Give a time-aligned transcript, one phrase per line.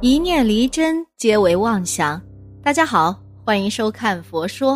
[0.00, 2.22] 一念离真，皆为妄想。
[2.62, 4.74] 大家好，欢迎收看《佛说》，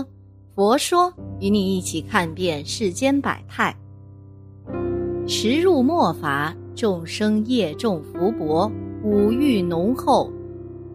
[0.52, 3.73] 佛说与你一起看遍世间百态。
[5.29, 8.69] 时入末法，众生业重福薄，
[9.05, 10.29] 五欲浓厚，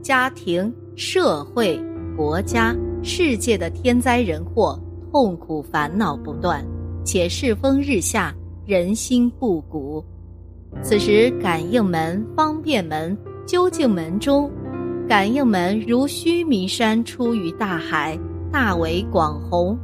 [0.01, 1.81] 家庭、社会、
[2.17, 4.77] 国家、世界的天灾人祸，
[5.09, 6.67] 痛苦烦恼不断，
[7.05, 8.35] 且世风日下，
[8.65, 10.03] 人心不古。
[10.83, 13.17] 此时，感应门、方便门。
[13.47, 14.51] 究竟门中，
[15.07, 18.19] 感应门如须弥山出于大海，
[18.51, 19.79] 大为广宏，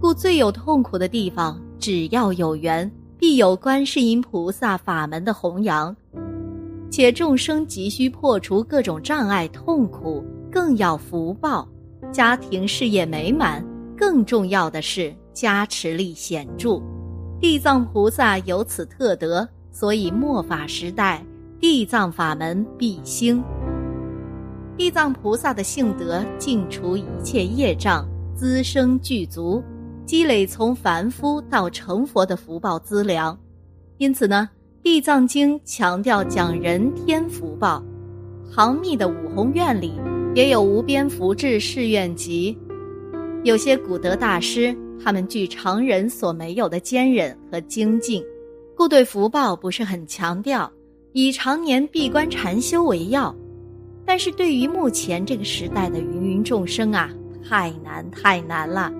[0.00, 5.94] 故最有痛苦的地方，只要有缘，必有观世音菩萨法门的弘扬。
[6.88, 11.68] 且众生急需破除各种障碍痛苦，更要福报，
[12.12, 13.64] 家庭事业美满，
[13.96, 16.80] 更重要的是加持力显著。
[17.40, 21.24] 地藏菩萨有此特德，所以末法时代。
[21.60, 23.44] 地藏法门必兴。
[24.78, 29.62] 地藏菩萨的性德净除一切业障，滋生具足，
[30.06, 33.38] 积累从凡夫到成佛的福报资粮。
[33.98, 34.48] 因此呢，
[34.82, 37.84] 《地藏经》强调讲人天福报。
[38.50, 39.92] 唐密的五弘愿里
[40.34, 42.56] 也有无边福智誓愿集。
[43.44, 48.24] 有些古德大师，他们具常人所没有的坚忍和精进，
[48.74, 50.72] 故对福报不是很强调。
[51.12, 53.34] 以常年闭关禅修为要，
[54.06, 57.10] 但是对于目前这个时代的芸芸众生啊，
[57.48, 58.92] 太难太难了，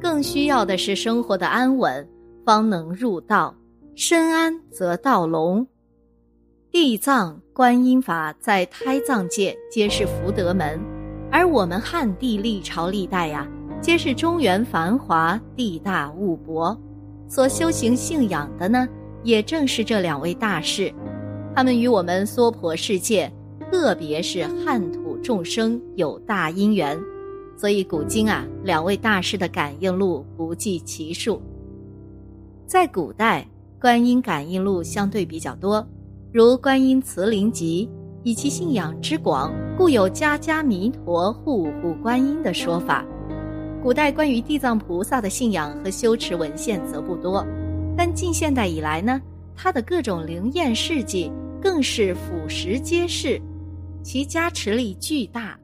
[0.00, 2.06] 更需要的是生活的安稳，
[2.44, 3.54] 方能入道。
[3.94, 5.66] 身安则道隆。
[6.70, 10.78] 地藏观音法在胎藏界皆是福德门，
[11.32, 13.48] 而我们汉地历朝历代呀，
[13.80, 16.78] 皆是中原繁华，地大物博，
[17.26, 18.86] 所修行信仰的呢，
[19.22, 20.92] 也正是这两位大士。
[21.56, 23.32] 他们与我们娑婆世界，
[23.70, 27.00] 特别是汉土众生有大因缘，
[27.56, 31.40] 所以古今啊，两位大师的感应录不计其数。
[32.66, 33.48] 在古代，
[33.80, 35.82] 观音感应录相对比较多，
[36.30, 37.88] 如《观音慈灵集》，
[38.22, 43.02] 以其信仰之广，故有家家弥陀、户户观音的说法。
[43.82, 47.42] 古代关于地藏菩萨的信仰和修持文献则不多，
[47.96, 49.18] 但近现代以来呢，
[49.54, 51.32] 他的各种灵验事迹。
[51.66, 53.42] 更是俯拾皆是，
[54.00, 55.58] 其加持力巨大，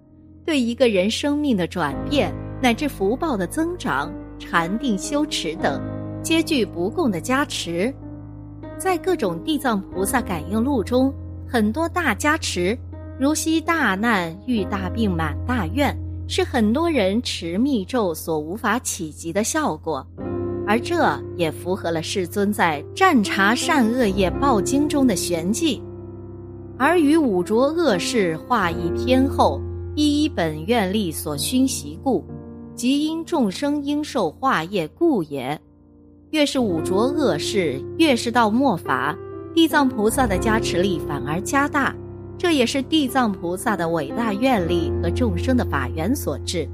[0.44, 5.80] 对一个人生命的转变乃至福报的增长、禅定修持等，
[6.20, 7.94] 皆具不共的加持。
[8.76, 11.14] 在各种地藏菩萨感应录中，
[11.48, 12.76] 很多大加持，
[13.16, 15.96] 如悉大难、遇大病、满大愿，
[16.26, 20.04] 是很多人持密咒所无法企及的效果，
[20.66, 25.80] 而这也符合了世尊在《战察善恶业报经》中的玄机。
[26.78, 29.60] 而与五浊恶世化一天后，
[29.94, 32.24] 依依本愿力所熏习故，
[32.74, 35.58] 即因众生应受化业故也。
[36.30, 39.16] 越是五浊恶世，越是到末法，
[39.54, 41.94] 地藏菩萨的加持力反而加大。
[42.38, 46.68] 这也是地藏菩萨的伟大愿力和众生的法缘所致。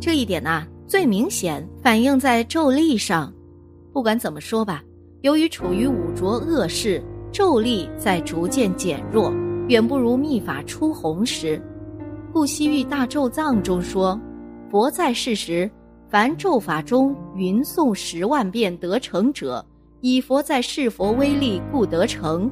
[0.00, 3.32] 这一点呐，最明显反映在咒力上。
[3.92, 4.82] 不管怎么说吧，
[5.20, 7.00] 由于处于五浊恶世。
[7.34, 9.32] 咒力在逐渐减弱，
[9.66, 11.60] 远不如密法出红时。
[12.32, 14.16] 顾西域大咒藏中说
[14.70, 15.68] ：“佛在世时，
[16.08, 19.66] 凡咒法中云诵十万遍得成者，
[20.00, 22.48] 以佛在世佛威力故得成；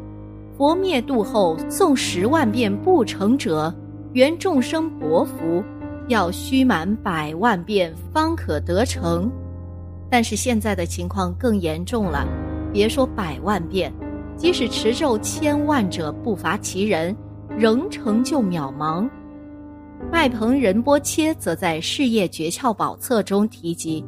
[0.59, 3.73] 佛灭度后诵十万遍不成者，
[4.15, 5.63] 缘众生薄福，
[6.09, 9.31] 要须满百万遍方可得成。
[10.11, 12.27] 但是现在的情况更严重了，
[12.73, 13.93] 别说百万遍。”
[14.37, 17.17] 即使持咒千万者不乏其人，
[17.49, 19.09] 仍成就渺茫。
[20.11, 24.05] 麦彭仁波切则在《事业诀窍宝册》中提及：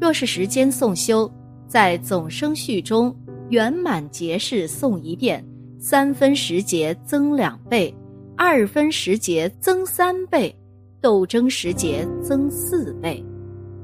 [0.00, 1.28] 若是时间诵修，
[1.66, 3.14] 在总生序中
[3.50, 5.44] 圆满结式诵一遍，
[5.80, 7.92] 三分时节增两倍，
[8.36, 10.54] 二分时节增三倍，
[11.00, 13.24] 斗争时节增四倍。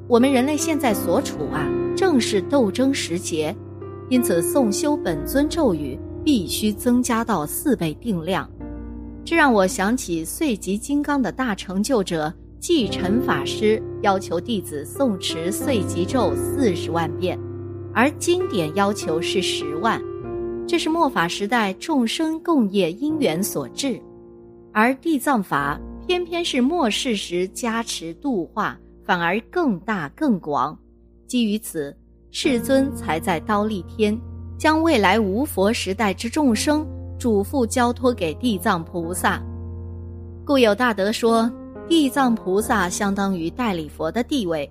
[0.07, 3.55] 我们人类现在所处啊，正是斗争时节。
[4.11, 8.49] 因此，诵修本尊咒语必须增加到四倍定量。
[9.25, 17.39] 这让我想起碎集金刚的大成就者继承法师要求弟子诵持碎集咒四十万遍，
[17.95, 20.01] 而经典要求是十万。
[20.69, 23.99] 这是末法时代众生共业因缘所致，
[24.73, 30.79] 而地藏法偏偏是末世时加持度化，反而更大更广。
[31.27, 31.97] 基于此。
[32.37, 34.21] 世尊才在刀立天，
[34.59, 36.85] 将未来无佛时代之众生
[37.17, 39.41] 嘱咐交托给地藏菩萨，
[40.45, 41.49] 故有大德说，
[41.87, 44.69] 地藏菩萨相当于代理佛的地位，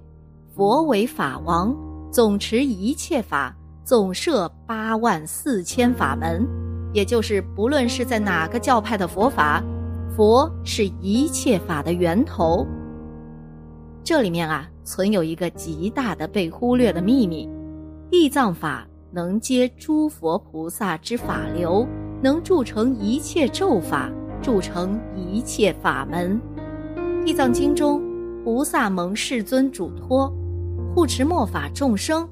[0.54, 1.74] 佛为法王，
[2.12, 3.56] 总持一切法，
[3.86, 6.45] 总摄八万四千法门，
[6.92, 9.63] 也就是不论是在哪个教派的佛法，
[10.13, 12.68] 佛是一切法的源头。
[14.04, 17.50] 这里面啊，存有一个极大的被忽略的秘密：
[18.12, 21.88] 地藏法能接诸佛菩萨之法流，
[22.22, 24.12] 能铸成一切咒法。
[24.42, 26.38] 铸成一切法门，
[27.24, 28.02] 《地藏经》中，
[28.44, 30.30] 菩萨蒙世尊嘱托，
[30.94, 32.28] 护持末法众生。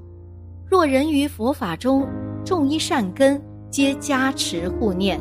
[0.70, 2.06] 若人于佛法中
[2.44, 5.18] 种一善根，皆加持护念。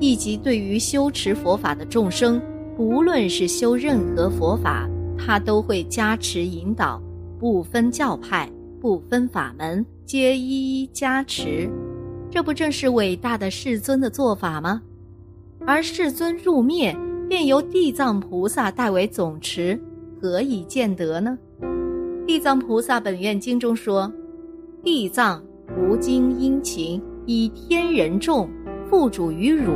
[0.00, 2.42] 以及对于修持佛法的众生，
[2.76, 7.02] 不论是修任何佛法，他都会加持引导，
[7.38, 8.50] 不分教派，
[8.80, 11.68] 不分法门，皆一一加持。
[12.30, 14.80] 这不正是伟大的世尊的做法吗？
[15.66, 16.96] 而世尊入灭，
[17.28, 19.78] 便由地藏菩萨代为总持，
[20.20, 21.36] 何以见得呢？
[22.26, 24.12] 地藏菩萨本愿经中说
[24.84, 25.42] ：“地藏
[25.76, 28.48] 无经殷勤，以天人众，
[28.88, 29.72] 付主于汝。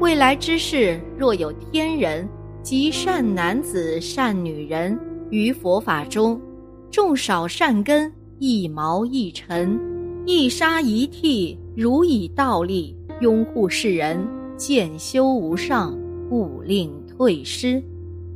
[0.00, 2.28] 未来之事，若有天人
[2.62, 4.98] 及善男子、善女人
[5.30, 6.40] 于佛法中，
[6.90, 9.78] 种少善根，一毛一尘，
[10.26, 14.26] 一沙一剃，如以道力拥护世人。”
[14.60, 15.98] 见修无上，
[16.30, 17.82] 勿令退失。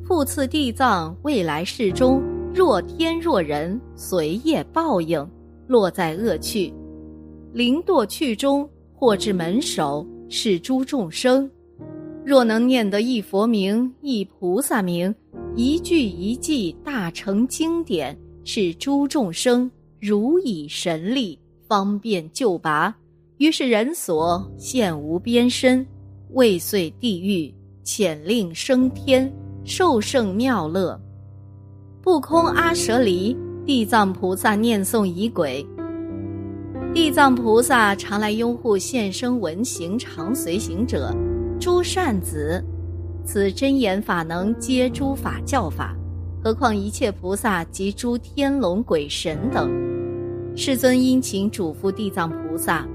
[0.06, 2.23] 复次地藏未来世中，
[2.55, 5.29] 若天若人，随业报应，
[5.67, 6.73] 落在恶趣，
[7.53, 11.50] 灵堕趣中，或至门首，是诸众生。
[12.25, 15.15] 若能念得一佛名，一菩萨名，
[15.55, 21.38] 一句一记大成经典，是诸众生如以神力，
[21.69, 22.94] 方便救拔。
[23.37, 25.87] 于是人所现无边身。
[26.31, 27.53] 未遂地狱，
[27.85, 29.32] 遣令升天，
[29.65, 30.99] 受胜妙乐。
[32.03, 35.65] 不空阿舍离，地藏菩萨念诵仪轨。
[36.93, 41.15] 地藏菩萨常来拥护现生闻行常随行者，
[41.64, 42.62] 诸善子，
[43.25, 45.96] 此真言法能接诸法教法，
[46.43, 49.72] 何况一切菩萨及诸天龙鬼神等。
[50.55, 52.87] 世尊殷勤嘱咐地藏菩萨，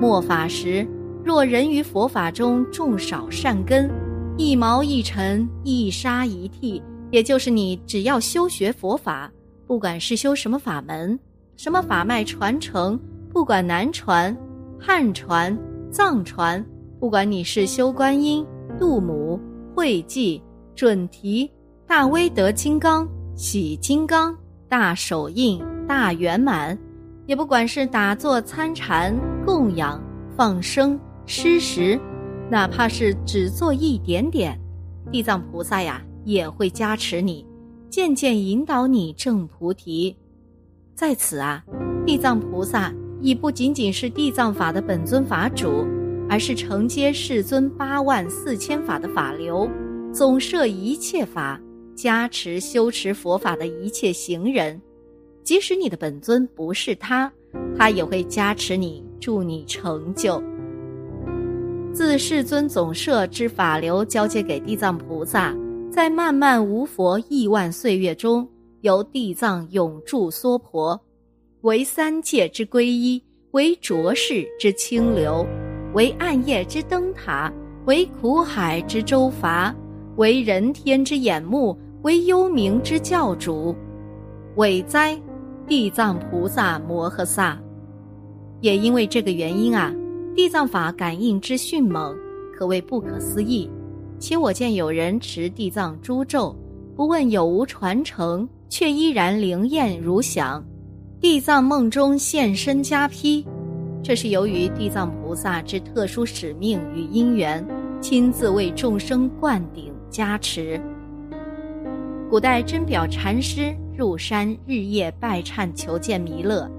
[0.00, 0.88] 末法时。
[1.22, 3.90] 若人于佛法中种少善根，
[4.38, 9.30] 一毛一尘，一沙一剃，也就是你只要修学佛法，
[9.66, 11.20] 不管是修什么法门、
[11.58, 12.98] 什么法脉传承，
[13.28, 14.34] 不管南传、
[14.80, 15.54] 汉传、
[15.90, 16.64] 藏传，
[17.04, 18.42] 不管你是修观音、
[18.78, 19.38] 度母、
[19.74, 20.42] 慧济、
[20.74, 21.50] 准提、
[21.86, 23.06] 大威德金刚、
[23.36, 24.34] 喜金刚、
[24.70, 26.78] 大手印、大圆满，
[27.26, 29.14] 也不管是打坐参禅、
[29.44, 30.02] 供养、
[30.34, 30.98] 放生。
[31.26, 32.00] 施食，
[32.50, 34.58] 哪怕是只做一点点，
[35.12, 37.44] 地藏菩萨呀也会加持你，
[37.90, 40.16] 渐渐引导你证菩提。
[40.94, 41.62] 在此啊，
[42.06, 42.90] 地藏菩萨
[43.20, 45.84] 已不仅仅是地藏法的本尊法主，
[46.28, 49.68] 而是承接世尊八万四千法的法流，
[50.12, 51.60] 总摄一切法，
[51.94, 54.80] 加持修持佛法的一切行人。
[55.42, 57.30] 即使你的本尊不是他，
[57.76, 60.42] 他也会加持你，助你成就。
[61.92, 65.54] 自世尊总摄之法流交接给地藏菩萨，
[65.92, 68.48] 在漫漫无佛亿万岁月中，
[68.80, 71.00] 由地藏永住娑婆，
[71.60, 75.46] 为三界之皈依，为浊世之清流，
[75.94, 77.52] 为暗夜之灯塔，
[77.86, 79.72] 为苦海之舟筏，
[80.16, 83.74] 为人天之眼目，为幽冥之教主，
[84.56, 85.16] 伟哉，
[85.68, 87.56] 地藏菩萨摩诃萨！
[88.60, 89.94] 也因为这个原因啊。
[90.34, 92.12] 地藏法感应之迅猛，
[92.52, 93.70] 可谓不可思议。
[94.18, 96.56] 且我见有人持地藏诸咒，
[96.96, 100.64] 不问有无传承，却依然灵验如响。
[101.20, 103.46] 地藏梦中现身加披，
[104.04, 107.66] 这是由于地藏菩萨之特殊使命与因缘，
[108.02, 110.78] 亲自为众生灌顶加持。
[112.28, 116.70] 古代真表禅师入山日夜拜忏求见弥勒。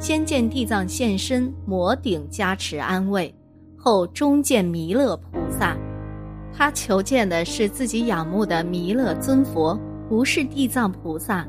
[0.00, 3.32] 先见地藏现身，摩顶加持安慰，
[3.76, 5.76] 后终见弥勒菩萨。
[6.52, 9.78] 他求见的是自己仰慕的弥勒尊佛，
[10.08, 11.46] 不是地藏菩萨。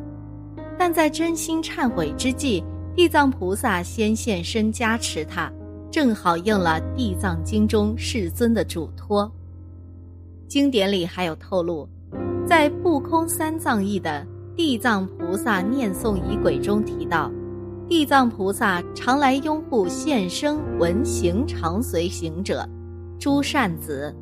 [0.78, 2.64] 但在真心忏悔之际，
[2.96, 5.52] 地藏菩萨先现身加持他，
[5.92, 9.30] 正好应了《地藏经》中世尊的嘱托。
[10.48, 11.90] 经典里还有透露，
[12.48, 14.26] 在不空三藏译的
[14.56, 17.30] 地藏菩萨念诵仪轨中提到。
[17.90, 22.68] 地藏菩萨常来拥护现生闻行常随行者，
[23.20, 24.16] 诸善子，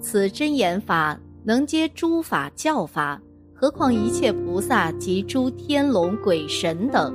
[0.00, 3.18] 此真言法能接诸法教法，
[3.54, 7.14] 何况一切菩萨及诸天龙鬼神等。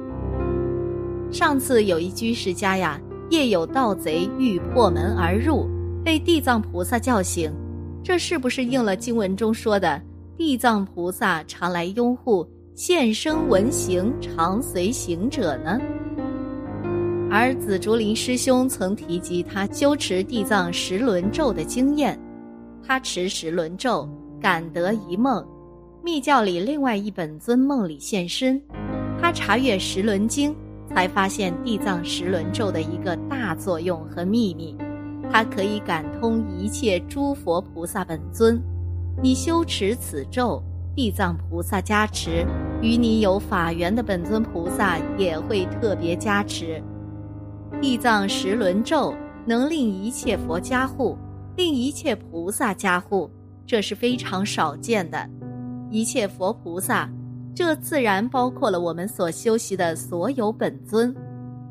[1.33, 5.67] 上次有一居士家呀，夜有盗贼欲破门而入，
[6.05, 7.51] 被地藏菩萨叫醒，
[8.03, 9.99] 这是不是应了经文中说的
[10.37, 15.81] “地藏菩萨常来拥护，现身闻行，常随行者”呢？
[17.31, 22.15] 而紫竹林师兄曾提及他修持地藏十轮咒的经验，
[22.85, 24.07] 他持十轮咒。
[24.39, 25.41] 感得一梦，
[26.03, 28.61] 密教里另外一本尊梦里现身，
[29.21, 30.53] 他查阅十轮经，
[30.89, 34.75] 才发现地藏十轮咒的一个大作用和秘密，
[35.31, 38.61] 它可以感通一切诸佛菩萨本尊。
[39.21, 40.61] 你修持此咒，
[40.95, 42.45] 地藏菩萨加持，
[42.81, 46.81] 与你有法缘的本尊菩萨也会特别加持。
[47.81, 49.13] 地藏十轮咒
[49.45, 51.17] 能令一切佛加护，
[51.55, 53.29] 令一切菩萨加护。
[53.65, 55.29] 这是非常少见的，
[55.89, 57.09] 一切佛菩萨，
[57.55, 61.15] 这自然包括了我们所修习的所有本尊，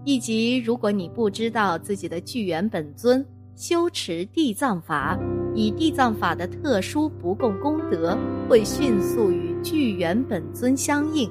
[0.05, 3.25] 以及如果你不知道自己的具缘本尊，
[3.57, 5.19] 修持地藏法，
[5.55, 8.17] 以地藏法的特殊不共功德，
[8.49, 11.29] 会迅速与具缘本尊相应，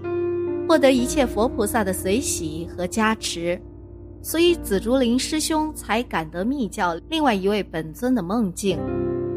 [0.67, 3.59] 获得一切佛菩萨的随喜和加持，
[4.21, 8.77] 所以紫竹林师兄才感得密教另外一位本尊的梦境。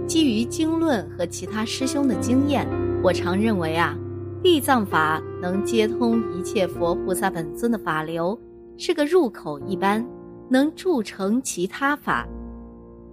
[0.06, 2.68] 基于经论和其他师兄的经验，
[3.02, 3.96] 我常认为啊，
[4.44, 8.38] 地藏法能接通一切佛菩萨本尊的法流，
[8.76, 10.06] 是个入口一般，
[10.50, 12.28] 能铸成其他法。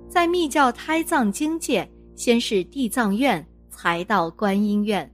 [0.10, 5.10] 在密教胎藏经界，先是地藏院，才到观音院。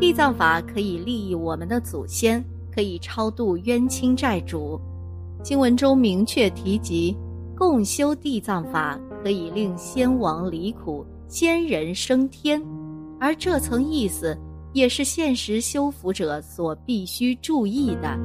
[0.00, 2.42] 地藏法可以利益我们的祖先，
[2.74, 4.80] 可以超度冤亲债主。
[5.42, 7.14] 经文中明确提及，
[7.54, 8.98] 共修地藏法。
[9.22, 12.62] 可以令先王离苦，先人升天，
[13.20, 14.38] 而这层意思
[14.78, 18.16] 也是现实修福者所必须注意的。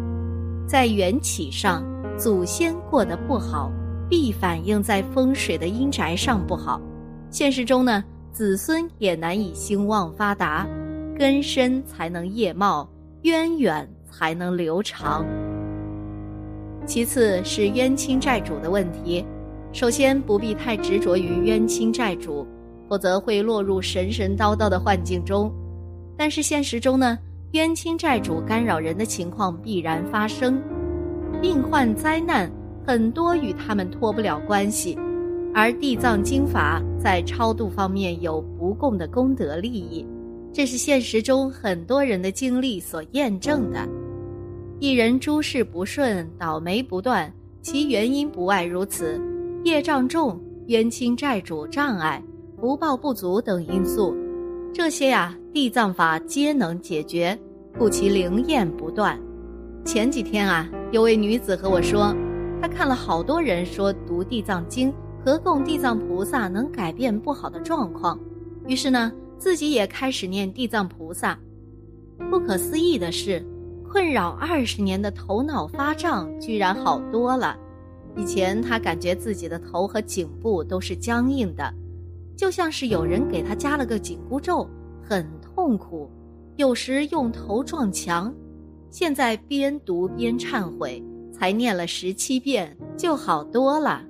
[0.68, 1.84] 在缘起上，
[2.16, 3.72] 祖先过得不好，
[4.08, 6.80] 必反映在风水的阴宅上不好；
[7.32, 10.68] 现实中呢，子孙也难以兴旺发达，
[11.18, 12.88] 根深才能叶茂，
[13.24, 15.26] 渊远才能流长。
[16.86, 19.26] 其次是冤亲债主的问题。
[19.72, 22.46] 首先，不必太执着于冤亲债主，
[22.88, 25.52] 否则会落入神神叨叨的幻境中。
[26.24, 27.20] 但是现实中呢，
[27.52, 30.58] 冤亲债主干扰人的情况必然发生，
[31.42, 32.50] 病患灾难
[32.88, 34.98] 很多与他们脱不了关系，
[35.54, 40.08] 而地藏经法在超度方面有不共的功德利益，
[40.54, 43.86] 这是现实中很多人的经历所验证的。
[44.80, 47.30] 一人诸事不顺，倒霉不断，
[47.62, 49.20] 其原因不外如此。
[49.66, 52.24] 业障重、冤亲债主障碍、
[52.58, 54.16] 福报不足等因素，
[54.74, 57.40] 这些呀，地藏法皆能解决，
[57.78, 59.16] 故其灵验不断。
[59.86, 62.12] 前几天啊，有位女子和我说，
[62.60, 64.92] 她看了好多人说读地藏经
[65.24, 68.20] 和供地藏菩萨能改变不好的状况，
[68.66, 71.38] 于是呢，自己也开始念地藏菩萨。
[72.32, 73.46] 不可思议的是，
[73.88, 77.56] 困扰二十年的头脑发胀居然好多了。
[78.18, 81.72] 以前他感觉自己的头和颈部都是僵硬的，
[82.36, 84.68] 就像是有人给他加了个紧箍咒，
[85.02, 86.10] 很痛苦。
[86.56, 88.34] 有时用头撞墙。
[88.90, 94.04] 现在边读边忏悔，才念了十七遍，就好多了。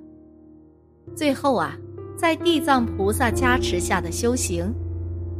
[1.14, 1.74] 最后啊，
[2.16, 4.70] 在地藏菩萨加持下的修行，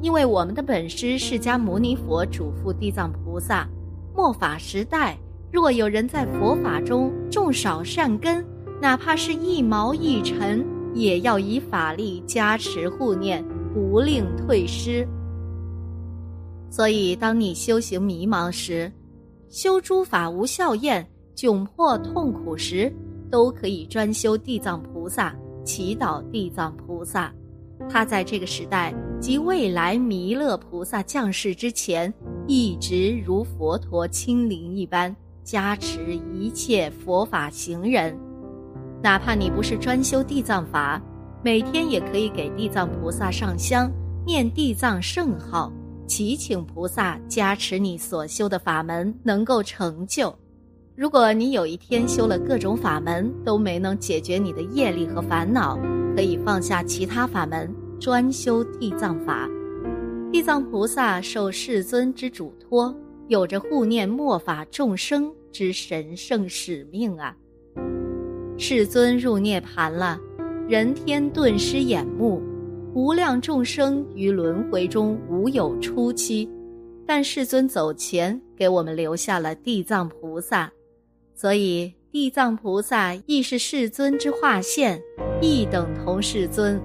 [0.00, 3.69] 因为我们的本师释迦牟尼佛嘱咐地藏菩萨：
[4.14, 5.19] 末法时代，
[5.53, 8.45] 若有人在佛法中种少善根。
[8.81, 10.64] 哪怕是一毛一尘，
[10.95, 15.07] 也要以法力加持护念，不令退失。
[16.71, 18.91] 所以，当你修行迷茫时，
[19.49, 22.93] 修诸法无效验，窘迫痛苦时，
[23.31, 25.35] 都可以专修地藏菩萨，
[25.65, 27.33] 祈祷地藏菩萨。
[27.89, 32.13] 他在这个时代及未来弥勒菩萨降世之前，
[32.47, 38.17] 一直如佛陀亲临一般，加持一切佛法行人。
[39.05, 40.99] 哪怕你不是专修地藏法，
[41.43, 43.93] 每天也可以给地藏菩萨上香，
[44.25, 45.71] 念地藏圣号，
[46.07, 50.35] 祈请菩萨加持你所修的法门能够成就。
[50.97, 55.79] 如果你有一天修了各种法门都没能解决你的业力和烦恼，
[56.17, 57.71] 可以放下其他法门，
[58.01, 59.47] 专修地藏法。
[60.33, 62.97] 地藏菩萨受世尊之嘱托，
[63.29, 67.37] 有着护念末法众生之神圣使命啊。
[68.57, 70.19] 世尊入涅盘了，
[70.69, 72.41] 人天顿失眼目，
[72.95, 76.49] 无量众生于轮回中无有出期，
[77.05, 80.71] 但世尊走前给我们留下了地藏菩萨，
[81.35, 85.03] 所以地藏菩萨亦是世尊之化现，
[85.43, 86.81] 亦等同世尊。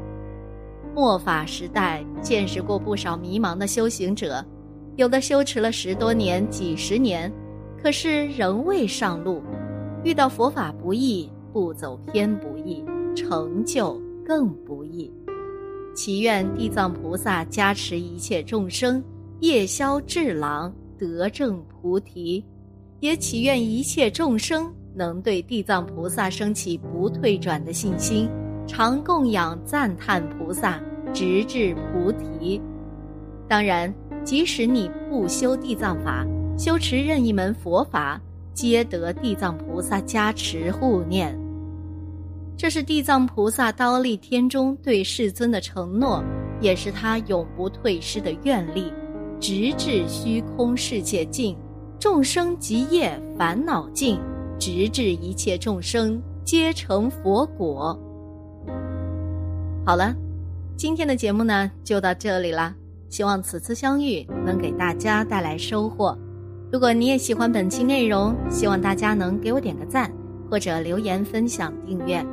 [0.95, 4.43] 末法时代，见识过不少迷茫的修行者，
[4.95, 7.31] 有的修持了十多年、几十年，
[7.81, 9.43] 可是仍未上路，
[10.03, 12.83] 遇到佛法不易，不走偏不易，
[13.15, 15.11] 成就更不易。
[15.95, 19.03] 祈愿地藏菩萨加持一切众生，
[19.39, 22.43] 夜宵智朗，得正菩提；
[22.99, 28.29] 也祈愿一切众生能对地藏菩萨升起不退转的信心，
[28.67, 30.81] 常供养赞叹菩萨，
[31.13, 32.61] 直至菩提。
[33.47, 36.25] 当然，即使你不修地藏法，
[36.57, 38.21] 修持任一门佛法，
[38.53, 41.37] 皆得地藏菩萨加持护念。
[42.57, 46.23] 这是地藏菩萨刀立天中对世尊的承诺，
[46.59, 48.91] 也是他永不退失的愿力，
[49.39, 51.55] 直至虚空世界尽，
[51.97, 54.19] 众生极业烦恼尽，
[54.59, 57.97] 直至一切众生皆成佛果。
[59.85, 60.13] 好了，
[60.75, 62.75] 今天的节目呢就到这里啦，
[63.09, 66.17] 希望此次相遇能给大家带来收获。
[66.71, 70.11] 如果你也喜欢本期内容，希望大家能给我点个赞，
[70.49, 72.23] 或者留言分享订阅。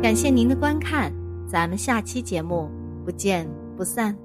[0.00, 1.12] 感谢您的观看，
[1.46, 2.70] 咱们下期节目
[3.04, 4.23] 不见不散。